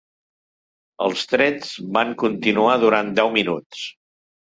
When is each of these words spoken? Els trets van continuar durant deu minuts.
Els 1.09 1.27
trets 1.35 1.75
van 1.99 2.17
continuar 2.25 2.75
durant 2.89 3.17
deu 3.25 3.35
minuts. 3.41 3.89